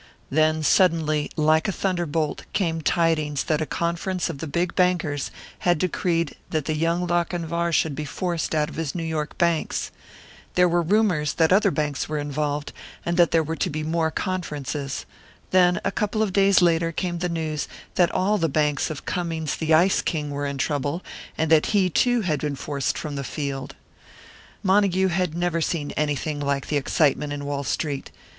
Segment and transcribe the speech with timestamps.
[0.31, 5.77] Then suddenly, like a thunderbolt, came tidings that a conference of the big bankers had
[5.77, 9.91] decreed that the young Lochinvar should be forced out of his New York banks.
[10.55, 12.73] There were rumours that other banks were involved,
[13.05, 15.05] and that there were to be more conferences.
[15.51, 19.55] Then a couple of days later came the news that all the banks of Cummings
[19.55, 21.03] the Ice King were in trouble,
[21.37, 23.75] and that he too had been forced from the field.
[24.63, 28.09] Montague had never seen anything like the excitement in Wall Street.